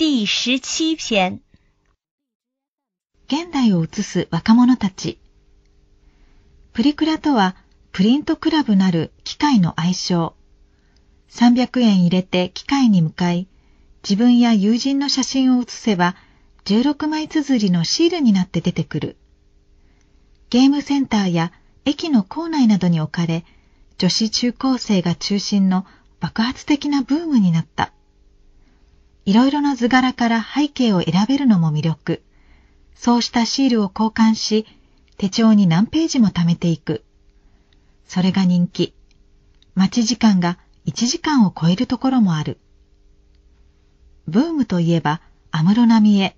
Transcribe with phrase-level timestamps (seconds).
[0.00, 1.40] 第十七篇。
[3.26, 5.18] 現代を映す若者たち。
[6.72, 7.56] プリクラとは、
[7.90, 10.36] プリントクラブなる機械の愛称。
[11.30, 13.48] 300円入れて機械に向かい、
[14.04, 16.14] 自分や友人の写真を写せば、
[16.66, 19.16] 16枚綴りのシールになって出てくる。
[20.50, 21.50] ゲームセンターや
[21.84, 23.44] 駅の構内などに置かれ、
[23.98, 25.84] 女子中高生が中心の
[26.20, 27.92] 爆発的なブームになった。
[29.28, 32.22] いろいろな図柄から背景を選べるのも魅力。
[32.94, 34.64] そうしたシールを交換し、
[35.18, 37.04] 手帳に何ページも貯めていく。
[38.06, 38.94] それが人気。
[39.74, 42.56] 待ち時間が1時間を超えるところもある。
[44.26, 46.34] ブームといえば、安室奈美恵。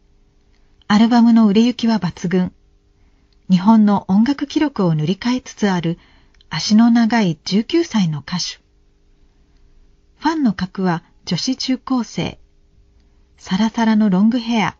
[0.89, 2.53] アルバムの売れ行きは抜群。
[3.49, 5.97] 日本の音楽記録を塗り替えつつある
[6.49, 8.59] 足の長い19歳の歌手。
[10.19, 12.41] ファンの格は女子中高生。
[13.41, 14.77] サラサラのロングヘア。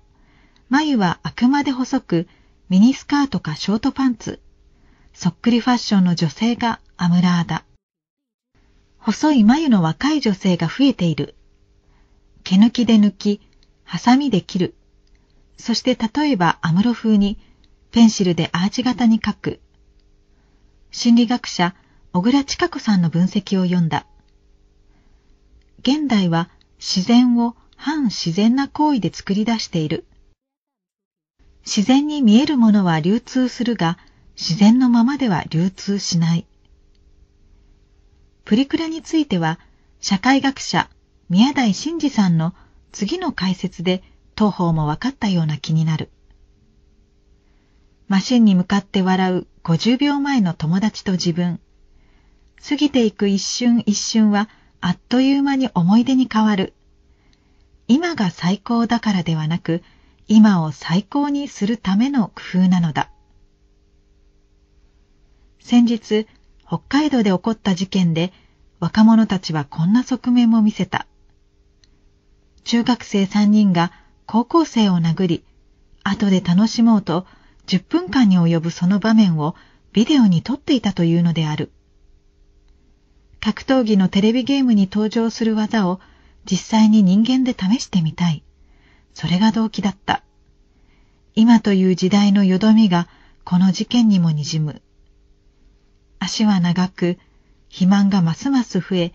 [0.69, 2.29] 眉はあくまで細く、
[2.69, 4.39] ミニスカートかショートパンツ。
[5.15, 7.65] そっくりファッションの女性がアムラーだ。
[8.99, 11.37] 細い眉の若い女性が増えている。
[12.45, 13.41] 毛抜きで抜き、
[13.83, 14.75] ハサミで切る。
[15.57, 17.39] そして例えばアムロ風に
[17.93, 19.61] ペンシルでアーチ型に書く。
[20.91, 21.75] 心理学者
[22.13, 24.05] 小倉千佳子さんの分析を読んだ。
[25.81, 30.05] 現代は自然を反自然な行為で作り出している。
[31.65, 33.97] 自然に見えるものは流通するが、
[34.37, 36.47] 自然のままでは流通しない。
[38.45, 39.59] プリクラについては、
[39.99, 40.91] 社会学者
[41.31, 42.53] 宮台真司さんの
[42.93, 44.03] 次の解説で
[44.35, 46.11] 当方も分かったような気になる。
[48.09, 51.59] マシンに向かって笑う50秒前の友達と自分。
[52.63, 54.51] 過ぎていく一瞬一瞬は
[54.83, 56.75] あっという間に思い出に変わる。
[57.91, 59.83] 今が最高だからではなく、
[60.29, 63.11] 今を最高にするための工夫なのだ。
[65.59, 66.29] 先日、
[66.65, 68.33] 北海道で起こった事件で
[68.79, 71.09] 若者たちはこんな側面も見せた。
[72.63, 73.91] 中学生3人が
[74.25, 75.45] 高校生を殴り、
[76.05, 77.27] 後で楽しもうと
[77.67, 79.57] 10分間に及ぶその場面を
[79.93, 81.73] ビデオに撮っていたというのである。
[83.41, 85.99] 格闘技のテレビゲームに登場する技を
[86.45, 88.43] 実際に人間で試してみたい。
[89.15, 90.23] それが動機だった。
[91.35, 93.09] 今という時代のよどみが
[93.45, 94.83] この事件にもにじむ。
[96.19, 97.19] 足は長く、
[97.69, 99.15] 肥満がますます増え、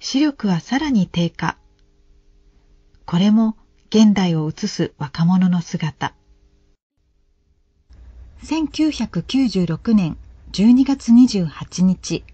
[0.00, 1.58] 視力はさらに低下。
[3.04, 3.56] これも
[3.88, 6.14] 現代を映す若者の姿。
[8.42, 10.16] 1996年
[10.52, 12.24] 12月28日